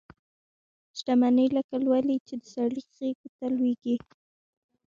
شته 0.97 1.13
مني 1.19 1.47
لکه 1.57 1.75
لولۍ 1.85 2.17
چي 2.27 2.33
د 2.41 2.43
سړي 2.55 2.81
غیږي 2.95 3.29
ته 3.37 3.45
لویږي 3.55 3.95